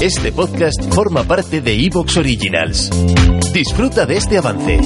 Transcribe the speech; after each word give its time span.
Este 0.00 0.32
podcast 0.32 0.82
forma 0.94 1.24
parte 1.24 1.60
de 1.60 1.74
Evox 1.74 2.16
Originals. 2.16 2.88
Disfruta 3.52 4.06
de 4.06 4.16
este 4.16 4.38
avance. 4.38 4.80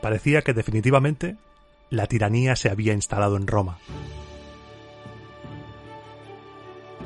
Parecía 0.00 0.42
que 0.42 0.54
definitivamente 0.54 1.36
la 1.90 2.08
tiranía 2.08 2.56
se 2.56 2.68
había 2.68 2.92
instalado 2.92 3.36
en 3.36 3.46
Roma. 3.46 3.78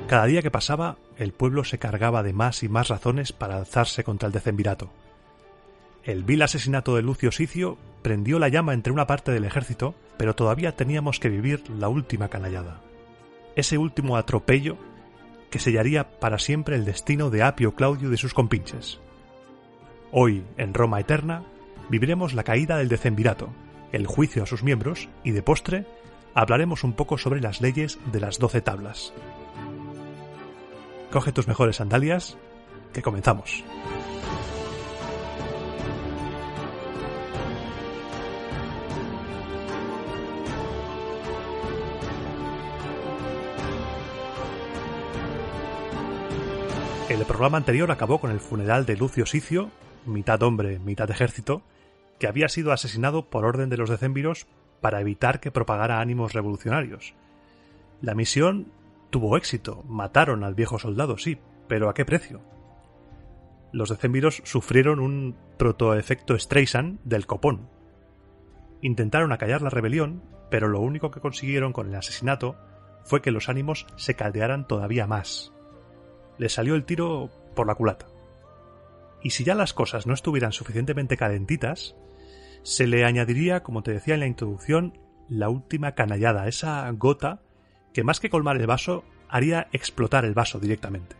Cada 0.09 0.25
día 0.25 0.41
que 0.41 0.51
pasaba, 0.51 0.97
el 1.19 1.35
pueblo 1.35 1.65
se 1.65 1.79
cargaba 1.79 2.23
de 2.23 2.33
más 2.33 2.63
y 2.63 2.71
más 2.71 2.89
razones 2.89 3.33
para 3.33 3.59
alzarse 3.59 4.05
contra 4.05 4.29
el 4.29 4.33
decemvirato. 4.33 4.91
El 6.07 6.23
vil 6.23 6.41
asesinato 6.43 6.95
de 6.95 7.03
Lucio 7.03 7.33
Sicio 7.33 7.79
prendió 8.03 8.39
la 8.39 8.49
llama 8.49 8.75
entre 8.75 8.93
una 8.93 9.09
parte 9.09 9.33
del 9.33 9.45
ejército, 9.45 9.97
pero 10.17 10.37
todavía 10.37 10.77
teníamos 10.77 11.19
que 11.19 11.29
vivir 11.29 11.69
la 11.69 11.89
última 11.89 12.29
canallada. 12.29 12.81
Ese 13.57 13.77
último 13.77 14.17
atropello 14.17 14.79
que 15.51 15.59
sellaría 15.59 16.21
para 16.21 16.39
siempre 16.39 16.77
el 16.77 16.85
destino 16.85 17.29
de 17.29 17.43
Apio 17.43 17.75
Claudio 17.75 18.07
y 18.07 18.11
de 18.13 18.19
sus 18.19 18.35
compinches. 18.35 19.01
Hoy, 20.13 20.45
en 20.57 20.75
Roma 20.75 21.01
Eterna, 21.01 21.43
viviremos 21.89 22.35
la 22.35 22.45
caída 22.45 22.77
del 22.77 22.89
decemvirato, 22.89 23.49
el 23.91 24.07
juicio 24.07 24.45
a 24.45 24.47
sus 24.47 24.63
miembros 24.63 25.09
y, 25.25 25.33
de 25.33 25.43
postre, 25.43 25.87
hablaremos 26.35 26.85
un 26.85 26.93
poco 26.93 27.19
sobre 27.19 27.41
las 27.41 27.61
leyes 27.61 27.99
de 28.13 28.21
las 28.21 28.39
doce 28.39 28.61
tablas. 28.61 29.13
Coge 31.11 31.33
tus 31.33 31.49
mejores 31.49 31.77
sandalias, 31.77 32.39
que 32.93 33.03
comenzamos. 33.03 33.65
El 47.09 47.25
programa 47.25 47.57
anterior 47.57 47.93
acabó 47.93 48.19
con 48.19 48.33
el 48.33 48.41
funeral 48.41 48.85
de 48.85 48.97
Lucio 48.97 49.27
Sicio, 49.27 49.71
mitad 50.07 50.43
hombre, 50.43 50.81
mitad 50.81 51.09
ejército, 51.09 51.63
que 52.19 52.27
había 52.27 52.49
sido 52.49 52.73
asesinado 52.73 53.31
por 53.31 53.45
orden 53.45 53.71
de 53.71 53.77
los 53.77 53.89
decemviros 53.89 54.49
para 54.81 55.01
evitar 55.01 55.39
que 55.39 55.53
propagara 55.53 56.01
ánimos 56.01 56.33
revolucionarios. 56.33 57.15
La 58.03 58.17
misión 58.17 58.73
tuvo 59.11 59.37
éxito, 59.37 59.85
mataron 59.89 60.43
al 60.43 60.57
viejo 60.57 60.81
soldado, 60.81 61.17
sí, 61.17 61.39
pero 61.69 61.89
¿a 61.89 61.95
qué 61.95 62.05
precio? 62.05 62.41
Los 63.71 63.91
decemviros 63.91 64.43
sufrieron 64.45 64.99
un 64.99 65.37
protoefecto 65.59 66.37
Streisand 66.37 66.99
del 67.05 67.27
copón. 67.27 67.69
Intentaron 68.83 69.31
acallar 69.31 69.63
la 69.63 69.71
rebelión, 69.71 70.23
pero 70.51 70.67
lo 70.67 70.81
único 70.81 71.13
que 71.13 71.21
consiguieron 71.21 71.73
con 71.73 71.87
el 71.89 71.95
asesinato 71.95 72.57
fue 73.05 73.23
que 73.23 73.31
los 73.31 73.49
ánimos 73.49 73.87
se 73.95 74.15
caldearan 74.15 74.67
todavía 74.67 75.07
más. 75.07 75.53
Le 76.39 76.49
salió 76.49 76.75
el 76.75 76.85
tiro 76.85 77.31
por 77.55 77.67
la 77.67 77.75
culata. 77.75 78.07
Y 79.23 79.31
si 79.31 79.45
ya 79.45 79.55
las 79.55 79.73
cosas 79.73 80.07
no 80.07 80.15
estuvieran 80.15 80.53
suficientemente 80.53 81.17
calentitas, 81.17 81.97
se 82.63 82.87
le 82.87 83.05
añadiría, 83.05 83.63
como 83.63 83.83
te 83.83 83.93
decía 83.93 84.15
en 84.15 84.21
la 84.21 84.27
introducción, 84.27 84.99
la 85.29 85.49
última 85.49 85.93
canallada, 85.93 86.49
esa 86.49 86.91
gota 86.93 87.41
que 87.93 88.05
más 88.05 88.21
que 88.21 88.31
colmar 88.31 88.57
el 88.57 88.67
vaso, 88.67 89.05
haría 89.29 89.69
explotar 89.73 90.25
el 90.25 90.35
vaso 90.35 90.61
directamente. 90.61 91.17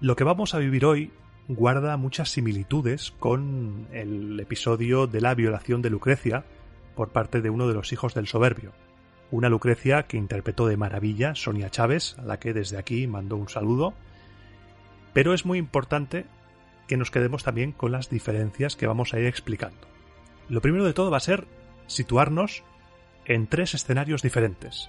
Lo 0.00 0.16
que 0.16 0.24
vamos 0.24 0.54
a 0.54 0.58
vivir 0.58 0.84
hoy 0.84 1.12
guarda 1.48 1.96
muchas 1.96 2.30
similitudes 2.30 3.12
con 3.18 3.86
el 3.92 4.40
episodio 4.40 5.06
de 5.06 5.20
la 5.20 5.34
violación 5.34 5.82
de 5.82 5.90
Lucrecia 5.90 6.44
por 6.96 7.10
parte 7.10 7.42
de 7.42 7.50
uno 7.50 7.68
de 7.68 7.74
los 7.74 7.92
hijos 7.92 8.14
del 8.14 8.26
soberbio. 8.26 8.72
Una 9.34 9.48
Lucrecia 9.48 10.04
que 10.04 10.16
interpretó 10.16 10.68
de 10.68 10.76
maravilla 10.76 11.34
Sonia 11.34 11.68
Chávez, 11.68 12.16
a 12.20 12.22
la 12.22 12.38
que 12.38 12.52
desde 12.52 12.78
aquí 12.78 13.08
mando 13.08 13.34
un 13.36 13.48
saludo. 13.48 13.92
Pero 15.12 15.34
es 15.34 15.44
muy 15.44 15.58
importante 15.58 16.24
que 16.86 16.96
nos 16.96 17.10
quedemos 17.10 17.42
también 17.42 17.72
con 17.72 17.90
las 17.90 18.08
diferencias 18.08 18.76
que 18.76 18.86
vamos 18.86 19.12
a 19.12 19.18
ir 19.18 19.26
explicando. 19.26 19.88
Lo 20.48 20.60
primero 20.60 20.84
de 20.84 20.92
todo 20.92 21.10
va 21.10 21.16
a 21.16 21.20
ser 21.20 21.48
situarnos 21.88 22.62
en 23.24 23.48
tres 23.48 23.74
escenarios 23.74 24.22
diferentes. 24.22 24.88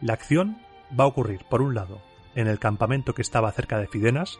La 0.00 0.14
acción 0.14 0.56
va 0.98 1.04
a 1.04 1.08
ocurrir, 1.08 1.44
por 1.50 1.60
un 1.60 1.74
lado, 1.74 2.00
en 2.34 2.46
el 2.46 2.58
campamento 2.58 3.12
que 3.14 3.20
estaba 3.20 3.52
cerca 3.52 3.76
de 3.76 3.88
Fidenas, 3.88 4.38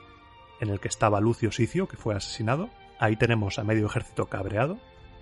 en 0.60 0.70
el 0.70 0.80
que 0.80 0.88
estaba 0.88 1.20
Lucio 1.20 1.52
Sicio, 1.52 1.88
que 1.88 1.98
fue 1.98 2.14
asesinado. 2.14 2.70
Ahí 2.98 3.16
tenemos 3.16 3.58
a 3.58 3.64
medio 3.64 3.84
ejército 3.84 4.30
cabreado. 4.30 4.78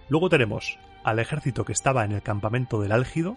Luego 0.08 0.28
tenemos 0.28 0.78
al 1.02 1.18
ejército 1.18 1.64
que 1.64 1.72
estaba 1.72 2.04
en 2.04 2.12
el 2.12 2.22
campamento 2.22 2.80
del 2.80 2.92
Álgido, 2.92 3.36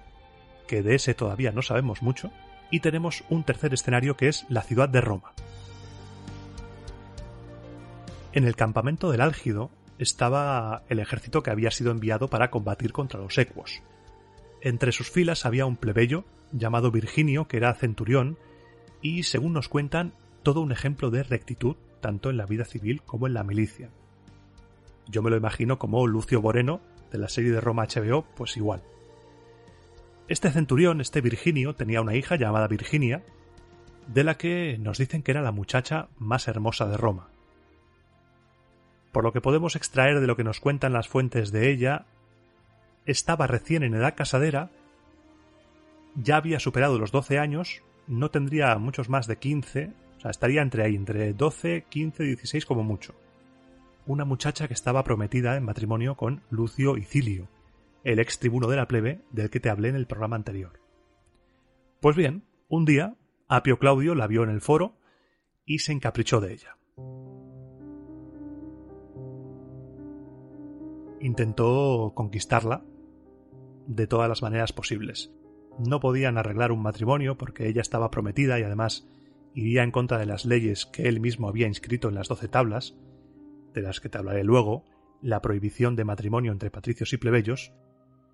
que 0.68 0.84
de 0.84 0.96
ese 0.96 1.14
todavía 1.14 1.52
no 1.52 1.62
sabemos 1.62 2.02
mucho. 2.02 2.32
Y 2.72 2.80
tenemos 2.80 3.24
un 3.30 3.44
tercer 3.44 3.74
escenario 3.74 4.18
que 4.18 4.28
es 4.28 4.46
la 4.50 4.62
ciudad 4.62 4.90
de 4.90 5.02
Roma. 5.02 5.34
En 8.34 8.46
el 8.46 8.56
campamento 8.56 9.12
del 9.12 9.22
Álgido 9.22 9.70
estaba 10.00 10.84
el 10.90 11.00
ejército 11.00 11.44
que 11.44 11.52
había 11.52 11.70
sido 11.70 11.92
enviado 11.92 12.30
para 12.30 12.50
combatir 12.50 12.92
contra 12.92 13.20
los 13.20 13.38
ecuos. 13.38 13.82
Entre 14.62 14.92
sus 14.92 15.12
filas 15.12 15.46
había 15.46 15.66
un 15.66 15.78
plebeyo 15.78 16.26
llamado 16.52 16.92
Virginio, 16.92 17.48
que 17.48 17.58
era 17.58 17.74
centurión, 17.76 18.38
y, 19.02 19.24
según 19.24 19.54
nos 19.54 19.70
cuentan, 19.70 20.14
todo 20.42 20.62
un 20.62 20.72
ejemplo 20.72 21.12
de 21.12 21.24
rectitud 21.24 21.76
tanto 22.02 22.30
en 22.30 22.38
la 22.38 22.46
vida 22.46 22.66
civil 22.66 23.02
como 23.04 23.28
en 23.28 23.34
la 23.34 23.44
milicia. 23.44 23.90
Yo 25.08 25.22
me 25.22 25.30
lo 25.30 25.38
imagino 25.38 25.78
como 25.78 26.08
Lucio 26.08 26.42
Boreno, 26.42 26.82
de 27.12 27.18
la 27.18 27.30
serie 27.30 27.52
de 27.52 27.62
Roma 27.62 27.86
HBO, 27.86 28.26
pues 28.36 28.58
igual. 28.58 28.82
Este 30.30 30.52
centurión, 30.52 31.02
este 31.02 31.20
Virginio, 31.20 31.76
tenía 31.76 32.02
una 32.02 32.16
hija 32.16 32.38
llamada 32.38 32.68
Virginia, 32.68 33.24
de 34.08 34.24
la 34.24 34.38
que 34.38 34.78
nos 34.80 34.98
dicen 34.98 35.22
que 35.22 35.32
era 35.32 35.42
la 35.42 35.52
muchacha 35.52 36.08
más 36.18 36.48
hermosa 36.48 36.88
de 36.88 36.98
Roma. 36.98 37.28
Por 39.12 39.24
lo 39.24 39.34
que 39.34 39.42
podemos 39.42 39.76
extraer 39.76 40.22
de 40.22 40.28
lo 40.28 40.38
que 40.38 40.46
nos 40.46 40.60
cuentan 40.60 40.94
las 40.94 41.10
fuentes 41.10 41.52
de 41.52 41.70
ella, 41.70 42.06
estaba 43.06 43.48
recién 43.48 43.84
en 43.84 43.96
edad 43.96 44.16
casadera, 44.16 44.72
ya 46.16 46.38
había 46.38 46.60
superado 46.60 47.00
los 47.00 47.12
12 47.12 47.40
años, 47.40 47.84
no 48.08 48.32
tendría 48.32 48.78
muchos 48.78 49.10
más 49.10 49.28
de 49.28 49.38
15, 49.38 49.92
o 50.18 50.20
sea, 50.22 50.32
estaría 50.32 50.62
entre 50.62 50.84
ahí, 50.84 50.96
entre 50.96 51.34
12, 51.34 51.86
15, 51.90 52.24
16 52.24 52.66
como 52.66 52.84
mucho. 52.84 53.14
Una 54.06 54.24
muchacha 54.24 54.68
que 54.68 54.74
estaba 54.74 55.04
prometida 55.04 55.58
en 55.58 55.66
matrimonio 55.66 56.16
con 56.16 56.42
Lucio 56.50 56.98
Icilio, 56.98 57.48
el 58.04 58.20
ex 58.20 58.40
tribuno 58.40 58.68
de 58.68 58.78
la 58.78 58.88
plebe 58.88 59.22
del 59.32 59.50
que 59.50 59.60
te 59.60 59.70
hablé 59.70 59.90
en 59.90 59.96
el 59.96 60.08
programa 60.08 60.36
anterior. 60.36 60.80
Pues 62.02 62.16
bien, 62.16 62.44
un 62.68 62.86
día, 62.86 63.16
Apio 63.48 63.80
Claudio 63.80 64.16
la 64.16 64.28
vio 64.28 64.44
en 64.44 64.50
el 64.50 64.62
foro 64.62 64.98
y 65.66 65.80
se 65.80 65.94
encaprichó 65.94 66.42
de 66.42 66.54
ella. 66.54 66.78
intentó 71.24 72.12
conquistarla 72.16 72.84
de 73.88 74.08
todas 74.08 74.28
las 74.28 74.42
maneras 74.42 74.74
posibles. 74.74 75.32
No 75.80 76.00
podían 76.00 76.38
arreglar 76.38 76.72
un 76.72 76.82
matrimonio 76.82 77.38
porque 77.38 77.68
ella 77.68 77.82
estaba 77.82 78.12
prometida 78.12 78.60
y 78.60 78.64
además 78.64 79.08
iría 79.54 79.84
en 79.84 79.92
contra 79.92 80.18
de 80.18 80.26
las 80.26 80.46
leyes 80.46 80.86
que 80.86 81.08
él 81.08 81.22
mismo 81.22 81.48
había 81.48 81.68
inscrito 81.68 82.10
en 82.10 82.16
las 82.16 82.28
doce 82.28 82.50
tablas, 82.50 82.96
de 83.74 83.82
las 83.82 84.02
que 84.02 84.10
te 84.10 84.18
hablaré 84.18 84.44
luego, 84.44 84.84
la 85.22 85.42
prohibición 85.42 85.96
de 85.96 86.04
matrimonio 86.04 86.52
entre 86.52 86.72
patricios 86.72 87.14
y 87.14 87.18
plebeyos, 87.18 87.74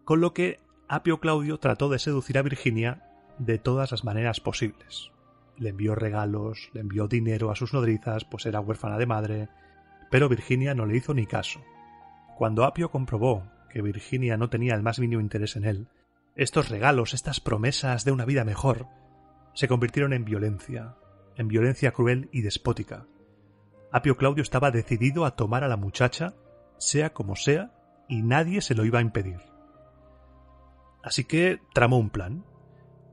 con 0.09 0.21
lo 0.21 0.33
que 0.33 0.59
Apio 0.87 1.19
Claudio 1.19 1.59
trató 1.59 1.87
de 1.87 1.99
seducir 1.99 2.39
a 2.39 2.41
Virginia 2.41 3.03
de 3.37 3.59
todas 3.59 3.91
las 3.91 4.03
maneras 4.03 4.39
posibles. 4.39 5.11
Le 5.55 5.69
envió 5.69 5.93
regalos, 5.93 6.71
le 6.73 6.81
envió 6.81 7.07
dinero 7.07 7.51
a 7.51 7.55
sus 7.55 7.75
nodrizas, 7.75 8.25
pues 8.25 8.47
era 8.47 8.59
huérfana 8.59 8.97
de 8.97 9.05
madre, 9.05 9.49
pero 10.09 10.27
Virginia 10.27 10.73
no 10.73 10.87
le 10.87 10.97
hizo 10.97 11.13
ni 11.13 11.27
caso. 11.27 11.61
Cuando 12.39 12.63
Apio 12.63 12.89
comprobó 12.89 13.43
que 13.69 13.83
Virginia 13.83 14.35
no 14.35 14.49
tenía 14.49 14.73
el 14.73 14.81
más 14.81 14.97
mínimo 14.97 15.21
interés 15.21 15.55
en 15.55 15.65
él, 15.65 15.87
estos 16.35 16.69
regalos, 16.69 17.13
estas 17.13 17.39
promesas 17.39 18.03
de 18.03 18.11
una 18.11 18.25
vida 18.25 18.43
mejor, 18.43 18.87
se 19.53 19.67
convirtieron 19.67 20.13
en 20.13 20.25
violencia, 20.25 20.95
en 21.35 21.47
violencia 21.47 21.91
cruel 21.91 22.29
y 22.31 22.41
despótica. 22.41 23.05
Apio 23.91 24.17
Claudio 24.17 24.41
estaba 24.41 24.71
decidido 24.71 25.25
a 25.25 25.35
tomar 25.35 25.63
a 25.63 25.67
la 25.67 25.77
muchacha 25.77 26.33
sea 26.79 27.13
como 27.13 27.35
sea, 27.35 27.75
y 28.07 28.23
nadie 28.23 28.61
se 28.61 28.73
lo 28.73 28.85
iba 28.85 28.97
a 28.97 29.03
impedir. 29.03 29.48
Así 31.03 31.23
que 31.23 31.59
tramó 31.73 31.97
un 31.97 32.09
plan. 32.09 32.45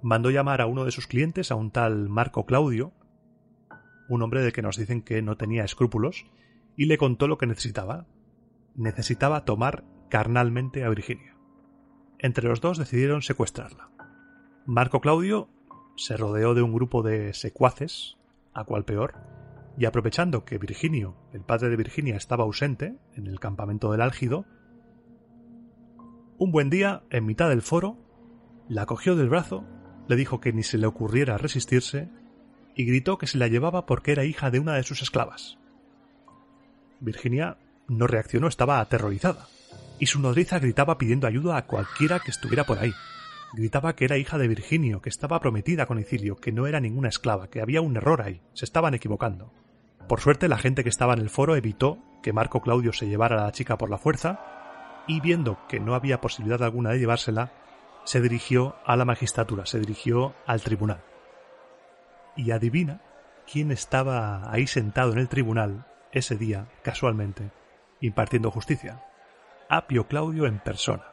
Mandó 0.03 0.31
llamar 0.31 0.61
a 0.61 0.67
uno 0.67 0.85
de 0.85 0.91
sus 0.91 1.07
clientes, 1.07 1.51
a 1.51 1.55
un 1.55 1.71
tal 1.71 2.09
Marco 2.09 2.47
Claudio, 2.47 2.93
un 4.09 4.23
hombre 4.23 4.43
del 4.43 4.53
que 4.53 4.63
nos 4.63 4.77
dicen 4.77 5.03
que 5.03 5.23
no 5.23 5.37
tenía 5.37 5.65
escrúpulos, 5.65 6.27
y 6.77 6.87
le 6.87 6.99
contó 6.99 7.29
lo 7.29 7.39
que 7.39 7.47
necesitaba. 7.47 8.07
Necesitaba 8.75 9.45
tomar 9.45 9.85
carnalmente 10.09 10.85
a 10.85 10.89
Virginia. 10.89 11.37
Entre 12.19 12.49
los 12.49 12.61
dos 12.61 12.79
decidieron 12.79 13.23
secuestrarla. 13.23 13.91
Marco 14.67 15.01
Claudio 15.01 15.49
se 15.97 16.17
rodeó 16.17 16.55
de 16.55 16.63
un 16.63 16.73
grupo 16.73 17.03
de 17.03 17.33
secuaces, 17.33 18.17
a 18.53 18.65
cual 18.65 18.85
peor, 18.85 19.15
y 19.79 19.85
aprovechando 19.85 20.45
que 20.45 20.59
Virginio, 20.59 21.17
el 21.33 21.43
padre 21.43 21.69
de 21.69 21.77
Virginia, 21.77 22.17
estaba 22.17 22.45
ausente 22.45 22.97
en 23.15 23.27
el 23.27 23.41
campamento 23.41 23.93
del 23.93 24.01
Álgido, 24.01 24.47
un 26.39 26.53
buen 26.53 26.71
día, 26.71 27.03
en 27.11 27.25
mitad 27.25 27.49
del 27.49 27.63
foro, 27.63 27.97
la 28.69 28.87
cogió 28.87 29.17
del 29.17 29.29
brazo, 29.29 29.65
le 30.09 30.17
dijo 30.17 30.41
que 30.41 30.53
ni 30.53 30.63
se 30.63 30.79
le 30.79 30.87
ocurriera 30.87 31.39
resistirse 31.39 32.09
y 32.75 32.85
gritó 32.85 33.17
que 33.17 33.27
se 33.27 33.39
la 33.39 33.49
llevaba 33.49 33.87
porque 33.87 34.13
era 34.13 34.25
hija 34.25 34.51
de 34.51 34.59
una 34.59 34.75
de 34.75 34.83
sus 34.83 35.03
esclavas. 35.03 35.59
Virginia 37.01 37.57
no 37.89 38.07
reaccionó, 38.07 38.49
estaba 38.49 38.81
aterrorizada, 38.81 39.47
y 39.99 40.07
su 40.07 40.21
nodriza 40.21 40.59
gritaba 40.59 40.99
pidiendo 40.99 41.27
ayuda 41.27 41.57
a 41.57 41.67
cualquiera 41.67 42.21
que 42.21 42.31
estuviera 42.31 42.65
por 42.65 42.79
ahí. 42.79 42.93
Gritaba 43.55 43.95
que 43.95 44.05
era 44.05 44.19
hija 44.19 44.37
de 44.37 44.49
Virginio, 44.49 45.01
que 45.01 45.09
estaba 45.09 45.41
prometida 45.41 45.87
con 45.87 45.99
Icilio, 45.99 46.37
que 46.37 46.53
no 46.53 46.67
era 46.67 46.81
ninguna 46.81 47.09
esclava, 47.09 47.49
que 47.49 47.63
había 47.63 47.81
un 47.81 47.97
error 47.97 48.21
ahí, 48.21 48.43
se 48.53 48.67
estaban 48.67 48.95
equivocando. 48.95 49.53
Por 50.09 50.21
suerte 50.21 50.49
la 50.49 50.59
gente 50.59 50.83
que 50.83 50.91
estaba 50.91 51.15
en 51.15 51.21
el 51.21 51.31
foro 51.31 51.57
evitó 51.57 51.99
que 52.23 52.33
Marco 52.33 52.61
Claudio 52.61 52.93
se 52.93 53.09
llevara 53.09 53.41
a 53.41 53.45
la 53.45 53.53
chica 53.53 53.79
por 53.79 53.89
la 53.89 53.99
fuerza, 53.99 54.66
y 55.07 55.21
viendo 55.21 55.59
que 55.69 55.81
no 55.81 55.95
había 55.95 56.21
posibilidad 56.21 56.63
alguna 56.63 56.91
de 56.91 56.99
llevársela, 56.99 57.53
se 58.05 58.21
dirigió 58.21 58.77
a 58.85 58.97
la 58.97 59.05
magistratura, 59.05 59.67
se 59.67 59.81
dirigió 59.81 60.35
al 60.47 60.63
tribunal. 60.63 61.03
Y 62.37 62.51
adivina 62.51 63.01
quién 63.51 63.73
estaba 63.73 64.51
ahí 64.53 64.67
sentado 64.67 65.13
en 65.13 65.19
el 65.19 65.29
tribunal 65.29 65.87
ese 66.13 66.37
día, 66.37 66.69
casualmente, 66.83 67.51
impartiendo 68.01 68.51
justicia. 68.51 69.05
Apio 69.69 70.07
Claudio 70.07 70.47
en 70.47 70.59
persona. 70.61 71.05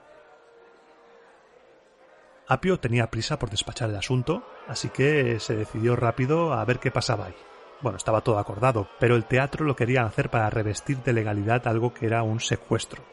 Apio 2.48 2.80
tenía 2.80 3.10
prisa 3.10 3.40
por 3.40 3.50
despachar 3.50 3.90
el 3.90 3.95
asunto, 3.95 4.45
así 4.68 4.90
que 4.90 5.40
se 5.40 5.56
decidió 5.56 5.95
rápido 5.95 6.54
a 6.54 6.63
ver 6.66 6.80
qué 6.80 6.92
pasaba 6.92 7.28
ahí. 7.28 7.36
Bueno, 7.81 7.98
estaba 7.98 8.22
todo 8.22 8.38
acordado, 8.38 8.88
pero 9.00 9.16
el 9.16 9.25
teatro 9.25 9.66
lo 9.66 9.75
quería 9.75 10.04
hacer 10.04 10.30
para 10.30 10.50
revestir 10.50 10.98
de 11.04 11.13
legalidad 11.13 11.68
algo 11.68 11.94
que 11.94 12.06
era 12.06 12.24
un 12.24 12.40
secuestro. 12.40 13.04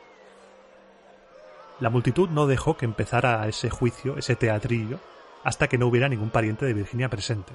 La 1.81 1.89
multitud 1.89 2.29
no 2.29 2.47
dejó 2.47 2.77
que 2.77 2.85
empezara 2.85 3.49
ese 3.49 3.71
juicio, 3.71 4.19
ese 4.19 4.37
teatrillo, 4.37 5.01
hasta 5.43 5.67
que 5.67 5.79
no 5.79 5.87
hubiera 5.87 6.09
ningún 6.09 6.29
pariente 6.29 6.67
de 6.67 6.75
Virginia 6.75 7.09
presente. 7.09 7.53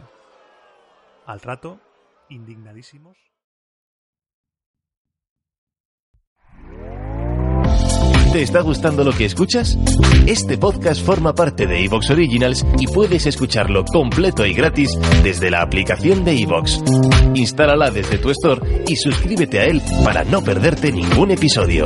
Al 1.28 1.40
rato, 1.42 1.80
indignadísimos. 2.30 3.18
¿Te 8.34 8.42
está 8.42 8.62
gustando 8.62 9.04
lo 9.04 9.14
que 9.14 9.26
escuchas? 9.26 9.78
Este 10.28 10.58
podcast 10.58 11.06
forma 11.06 11.34
parte 11.34 11.68
de 11.68 11.86
Evox 11.86 12.10
Originals 12.10 12.66
y 12.80 12.88
puedes 12.88 13.28
escucharlo 13.28 13.86
completo 13.86 14.46
y 14.46 14.54
gratis 14.54 14.92
desde 15.24 15.50
la 15.52 15.62
aplicación 15.62 16.26
de 16.26 16.42
Evox. 16.42 16.84
Instálala 17.34 17.92
desde 17.92 18.18
tu 18.18 18.32
store 18.32 18.84
y 18.88 18.96
suscríbete 18.98 19.60
a 19.60 19.66
él 19.66 19.82
para 20.04 20.26
no 20.26 20.42
perderte 20.42 20.92
ningún 20.92 21.32
episodio. 21.32 21.86